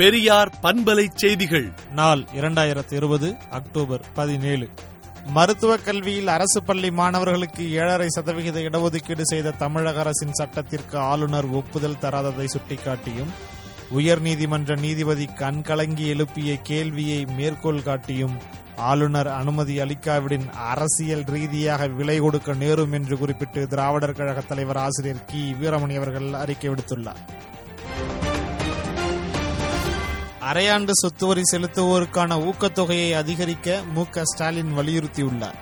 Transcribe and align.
பெரியார் 0.00 0.58
பண்பலை 0.62 1.06
செய்திகள். 1.14 1.72
நாள் 1.92 2.26
இரண்டாயிரத்தி 2.34 2.92
இருபது 2.92 3.36
அக்டோபர் 3.50 4.00
பதினேழு. 4.14 4.68
மருத்துவ 5.26 5.76
கல்வியில் 5.76 6.28
அரசு 6.28 6.62
பள்ளி 6.62 6.90
மாணவர்களுக்கு 6.90 7.72
ஏழரை 7.72 8.08
சதவிகித 8.08 8.60
இடஒதுக்கீடு 8.60 9.20
செய்த 9.20 9.50
தமிழக 9.50 10.00
அரசின் 10.00 10.32
சட்டத்திற்கு 10.32 10.98
ஆளுநர் 10.98 11.46
ஒப்புதல் 11.46 12.00
தராததை 12.00 12.46
சுட்டிக்காட்டியும் 12.46 13.32
உயர்நீதிமன்ற 13.94 14.78
நீதிபதி 14.78 15.26
கண்கலங்கி 15.26 16.06
எழுப்பிய 16.06 16.56
கேள்வியை 16.56 17.24
மேற்கோள் 17.24 17.82
காட்டியும் 17.82 18.36
ஆளுநர் 18.76 19.28
அனுமதி 19.28 19.78
அளிக்காவிடின் 19.78 20.48
அரசியல் 20.48 21.22
ரீதியாக 21.22 21.86
விலை 21.86 22.18
கொடுக்க 22.18 22.52
நேரும் 22.52 22.92
என்று 22.92 23.18
குறிப்பிட்டு 23.18 23.68
திராவிடர் 23.68 24.12
கழக 24.12 24.40
தலைவர் 24.40 24.76
ஆசிரியர் 24.76 25.24
கி. 25.24 25.54
வீரமணி 25.60 25.96
அவர்கள் 25.96 26.32
அறிக்கை 26.32 26.70
விடுத்துள்ளார். 26.70 27.39
அரையாண்டு 30.40 30.90
சொத்து 30.90 31.26
வரி 31.26 31.42
செலுத்துவோருக்கான 31.52 32.50
ஊக்கத்தொகையை 32.50 33.12
அதிகரிக்க 33.12 33.82
மு. 33.94 34.04
க. 34.10 34.24
ஸ்டாலின் 34.24 34.78
வலியுறுத்தியுள்ளார். 34.78 35.54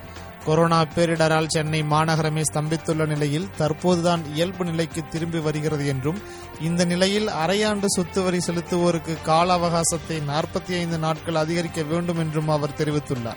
கொரோனா 0.45 0.83
பேரிடரால் 0.83 1.47
சென்னை 1.47 1.83
மாநகரமே 1.83 2.43
ஸ்தம்பித்துள்ள 2.53 3.07
நிலையில் 3.07 3.49
தற்போதுதான் 3.59 4.21
இயல்பு 4.33 4.65
நிலைக்கு 4.65 5.09
திரும்பி 5.09 5.39
வருகிறது 5.39 5.87
என்றும் 5.87 6.19
இந்த 6.61 6.85
நிலையில் 6.85 7.27
அரையாண்டு 7.27 7.85
சொத்து 7.87 8.23
வரி 8.23 8.39
செலுத்துவோருக்கு 8.47 9.23
கால 9.23 9.57
அவகாசத்தை 9.57 10.23
நாற்பத்தி 10.29 10.73
ஐந்து 10.73 10.99
நாட்கள் 10.99 11.35
அதிகரிக்க 11.35 11.83
வேண்டும் 11.83 12.19
என்றும் 12.19 12.49
அவர் 12.49 12.77
தெரிவித்துள்ளார். 12.77 13.37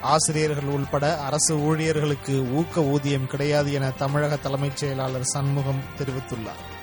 ஆசிரியர்கள் 0.00 0.64
உள்பட 0.64 1.18
அரசு 1.18 1.58
ஊழியர்களுக்கு 1.58 2.52
ஊக்க 2.52 2.80
ஊதியம் 2.80 3.26
கிடையாது 3.26 3.72
என 3.72 3.90
தமிழக 3.90 4.36
தலைமைச் 4.36 4.76
செயலாளர் 4.76 5.24
சண்முகம் 5.24 5.82
தெரிவித்துள்ளார். 5.98 6.78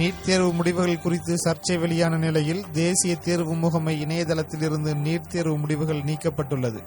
நீட் 0.00 0.20
தேர்வு 0.24 0.52
முடிவுகள் 0.52 0.98
குறித்து 0.98 1.36
சர்ச்சை 1.44 1.78
வெளியான 1.78 2.16
நிலையில் 2.16 2.64
தேசிய 2.72 3.16
தேர்வு 3.16 3.54
முகமை 3.54 4.00
இணையதளத்தில் 4.00 4.60
இருந்து 4.60 4.94
நீட் 4.94 5.26
தேர்வு 5.28 5.58
முடிவுகள் 5.58 6.02
நீக்கப்பட்டுள்ளது. 6.02 6.78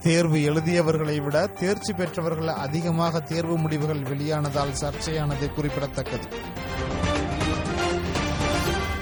தேர்வு 0.00 0.36
எழுதியவர்களை 0.36 1.24
விட 1.24 1.46
தேர்ச்சி 1.46 1.92
பெற்றவர்கள் 1.92 2.48
அதிகமாக 2.48 3.20
தேர்வு 3.20 3.56
முடிவுகள் 3.58 4.02
வெளியானதால் 4.02 4.74
சர்ச்சையானது 4.80 5.54
குறிப்பிடத்தக்கது. 5.54 6.28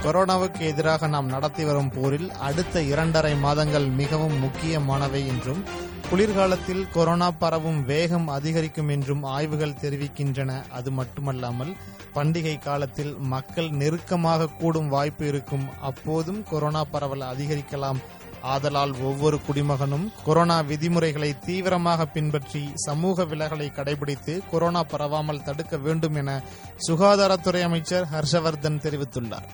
கொரோனாவுக்கு 0.02 0.60
எதிராக 0.60 1.06
நாம் 1.06 1.26
நடத்தி 1.26 1.64
வரும் 1.64 1.90
போரில் 1.90 2.32
அடுத்த 2.32 2.82
இரண்டரை 2.82 3.36
மாதங்கள் 3.36 3.86
மிகவும் 3.86 4.38
முக்கியமானவை 4.38 5.26
என்றும் 5.26 5.64
குளிர்காலத்தில் 6.10 6.88
கொரோனா 6.92 7.30
பரவும் 7.30 7.84
வேகம் 7.84 8.28
அதிகரிக்கும் 8.28 8.88
என்றும் 8.88 9.22
ஆய்வுகள் 9.22 9.78
தெரிவிக்கின்றன. 9.80 10.70
அது 10.70 10.90
மட்டுமல்லாமல் 10.90 11.72
பண்டிகை 12.14 12.58
காலத்தில் 12.58 13.16
மக்கள் 13.32 13.70
நெருக்கமாக 13.70 14.48
கூடும் 14.48 14.88
வாய்ப்பு 14.88 15.26
இருக்கும். 15.26 15.66
அப்போதும் 15.80 16.42
கொரோனா 16.42 16.84
பரவல் 16.84 17.20
அதிகரிக்கலாம். 17.20 18.00
ஆதலால் 18.42 18.92
ஒவ்வொரு 19.00 19.40
குடிமகனும் 19.46 20.06
கொரோனா 20.24 20.60
விதிமுறைகளை 20.60 21.38
தீவிரமாக 21.38 22.06
பின்பற்றி 22.06 22.72
சமூக 22.74 23.24
விலகலை 23.24 23.68
கடைபிடித்து 23.70 24.40
கொரோனா 24.50 24.84
பரவாமல் 24.84 25.42
தடுக்க 25.42 25.76
வேண்டும் 25.76 26.14
என 26.14 26.42
சுகாதாரத்துறை 26.88 27.62
அமைச்சர் 27.62 28.08
ஹர்ஷவர்தன் 28.12 28.82
தெரிவித்துள்ளார். 28.86 29.48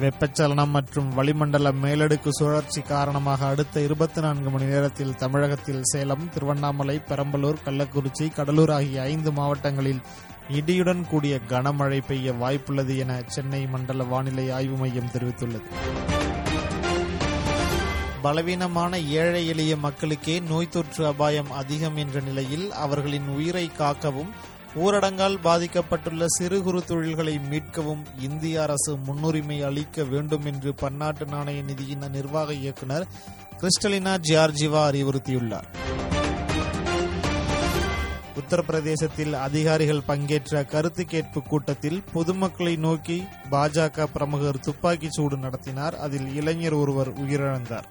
வெப்பச்சலனம் 0.00 0.70
மற்றும் 0.70 1.10
வளிமண்டல 1.14 1.72
மேலடுக்கு 1.72 2.28
சுழற்சி 2.28 2.80
காரணமாக 2.80 3.46
அடுத்த 3.46 3.80
இருபத்தி 3.80 4.20
நான்கு 4.20 4.50
மணி 4.50 4.64
நேரத்தில் 4.64 5.14
தமிழகத்தில் 5.14 5.82
சேலம் 5.82 6.28
திருவண்ணாமலை 6.28 7.00
பெரம்பலூர் 7.08 7.62
கள்ளக்குறிச்சி 7.64 8.32
கடலூர் 8.32 8.70
ஆகிய 8.70 9.02
ஐந்து 9.02 9.32
மாவட்டங்களில் 9.32 10.00
இடியுடன் 10.48 11.04
கூடிய 11.08 11.40
கனமழை 11.48 12.00
பெய்ய 12.06 12.32
வாய்ப்புள்ளது 12.32 12.96
என 12.96 13.22
சென்னை 13.26 13.66
மண்டல 13.66 14.04
வானிலை 14.04 14.50
ஆய்வு 14.50 14.76
மையம் 14.76 15.12
தெரிவித்துள்ளது. 15.12 15.68
பலவீனமான 18.22 18.98
ஏழை 18.98 19.46
எளிய 19.46 19.76
மக்களுக்கே 19.76 20.40
நோய் 20.40 20.68
தொற்று 20.68 21.06
அபாயம் 21.06 21.50
அதிகம் 21.50 21.96
என்ற 21.96 22.20
நிலையில் 22.20 22.72
அவர்களின் 22.72 23.28
உயிரை 23.28 23.70
காக்கவும் 23.78 24.30
ஊரடங்கால் 24.74 25.38
பாதிக்கப்பட்டுள்ள 25.44 26.24
சிறு 26.26 26.62
குறு 26.62 26.84
தொழில்களை 26.84 27.40
மீட்கவும் 27.50 28.02
இந்திய 28.18 28.62
அரசு 28.62 28.96
முன்னுரிமை 28.96 29.62
அளிக்க 29.62 30.04
வேண்டும் 30.04 30.44
என்று 30.44 30.74
பன்னாட்டு 30.74 31.26
நாணய 31.26 31.62
நிதியின் 31.62 32.10
நிர்வாக 32.10 32.52
இயக்குநர் 32.52 33.06
கிறிஸ்டலினா 33.60 34.20
ஜியார்ஜிவா 34.28 34.82
அறிவுறுத்தியுள்ளார். 34.90 35.68
உத்தரப்பிரதேசத்தில் 38.40 39.32
அதிகாரிகள் 39.32 40.02
பங்கேற்ற 40.06 40.64
கருத்து 40.64 41.04
கேட்பு 41.04 41.42
கூட்டத்தில் 41.42 42.02
பொதுமக்களை 42.12 42.76
நோக்கி 42.76 43.24
பாஜக 43.50 44.06
பிரமுகர் 44.12 44.60
துப்பாக்கிச் 44.60 45.12
சூடு 45.12 45.36
நடத்தினார். 45.36 45.98
அதில் 45.98 46.34
இளைஞர் 46.34 46.72
ஒருவர் 46.72 47.12
உயிரிழந்தார். 47.20 47.88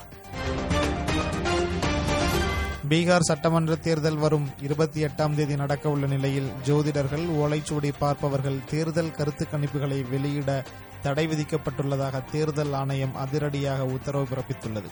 பீகார் 2.89 3.25
சட்டமன்ற 3.27 3.75
தேர்தல் 3.75 4.17
வரும் 4.17 4.47
இருபத்தி 4.61 4.99
எட்டாம் 5.05 5.35
தேதி 5.35 5.55
நடக்க 5.55 5.89
உள்ள 5.89 6.05
நிலையில் 6.05 6.49
ஜோதிடர்கள் 6.67 7.25
ஓலைச்சுவடி 7.41 7.91
பார்ப்பவர்கள் 7.99 8.57
தேர்தல் 8.69 9.11
கருத்து 9.11 9.45
கணிப்புகளை 9.51 10.09
வெளியிட 10.09 10.65
தடை 11.01 11.27
விதிக்கப்பட்டுள்ளதாக 11.27 12.21
தேர்தல் 12.31 12.73
ஆணையம் 12.73 13.15
அதிரடியாக 13.15 13.85
உத்தரவு 13.85 14.25
பிறப்பித்துள்ளது. 14.31 14.89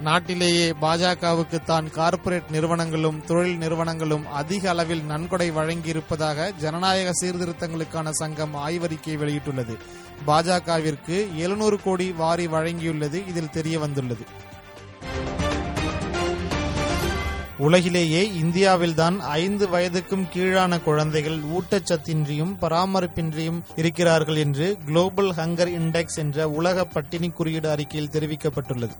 நாட்டிலேயே 0.00 0.68
பாஜகவுக்கு 0.82 1.58
தான் 1.64 1.88
கார்ப்பரேட் 1.90 2.50
நிறுவனங்களும் 2.50 3.18
தொழில் 3.26 3.58
நிறுவனங்களும் 3.58 4.26
அதிக 4.40 4.70
அளவில் 4.70 5.04
நன்கொடை 5.04 5.50
வழங்கியிருப்பதாக 5.50 6.50
ஜனநாயக 6.56 7.12
சீர்திருத்தங்களுக்கான 7.22 8.10
சங்கம் 8.10 8.54
ஆய்வறிக்கை 8.66 9.16
வெளியிட்டுள்ளது. 9.22 9.76
பாஜகவிற்கு 10.26 11.18
எழுநூறு 11.36 11.78
கோடி 11.82 12.12
வாரி 12.12 12.46
வழங்கியுள்ளது 12.46 13.20
இதில் 13.26 13.54
தெரிய 13.58 13.78
வந்துள்ளது 13.78 14.26
உலகிலேயே 17.60 18.22
இந்தியாவில்தான் 18.34 19.20
ஐந்து 19.20 19.68
வயதுக்கும் 19.68 20.28
கீழான 20.28 20.80
குழந்தைகள் 20.80 21.38
ஊட்டச்சத்தின்றியும் 21.56 22.54
பராமரிப்பின்றியும் 22.60 23.60
இருக்கிறார்கள் 23.76 24.36
என்று 24.36 24.76
குளோபல் 24.86 25.30
ஹங்கர் 25.30 25.72
இண்டெக்ஸ் 25.80 26.16
என்ற 26.16 26.48
உலக 26.50 26.84
பட்டினி 26.84 27.28
குறியீடு 27.28 27.70
அறிக்கையில் 27.70 28.10
தெரிவிக்கப்பட்டுள்ளது. 28.10 28.96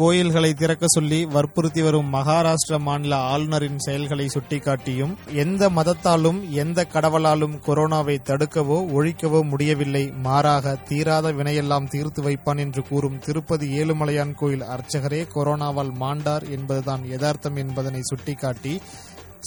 கோயில்களை 0.00 0.54
திறக்க 0.54 0.84
சொல்லி 0.88 1.24
வற்புறுத்தி 1.24 1.82
வரும் 1.82 2.12
மகாராஷ்டிர 2.12 2.78
மாநில 2.78 3.16
ஆளுநரின் 3.16 3.78
செயல்களை 3.78 4.26
சுட்டிக்காட்டியும் 4.26 5.12
எந்த 5.32 5.70
மதத்தாலும் 5.70 6.50
எந்த 6.50 6.86
கடவுளாலும் 6.92 7.56
கொரோனாவை 7.66 8.16
தடுக்கவோ 8.24 8.78
ஒழிக்கவோ 8.96 9.40
முடியவில்லை. 9.42 10.12
மாறாக 10.22 10.74
தீராத 10.88 11.32
வினையெல்லாம் 11.32 11.88
தீர்த்து 11.88 12.22
வைப்பான் 12.22 12.58
என்று 12.58 12.82
கூறும் 12.82 13.18
திருப்பதி 13.18 13.68
ஏழுமலையான் 13.82 14.34
கோயில் 14.34 14.64
அர்ச்சகரே 14.76 15.20
கொரோனாவால் 15.34 15.92
மாண்டார் 16.00 16.50
என்பதுதான் 16.50 17.04
யதார்த்தம் 17.04 17.56
என்பதனை 17.56 18.00
சுட்டிக்காட்டி 18.02 18.80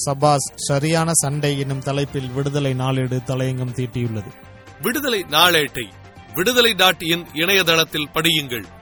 சபாஸ் 0.06 0.48
சரியான 0.56 1.10
சண்டை 1.14 1.60
என்னும் 1.60 1.84
தலைப்பில் 1.90 2.32
விடுதலை 2.32 2.74
நாளேடு 2.74 3.20
தலையங்கம் 3.26 3.76
தீட்டியுள்ளது. 3.80 4.32
விடுதலை 4.82 5.26
நாளேட்டை 5.32 5.88
விடுதலை 6.34 6.74
டாட் 6.74 7.02
இன் 7.02 7.26
இணையதளத்தில் 7.34 8.10
படியுங்கள். 8.14 8.82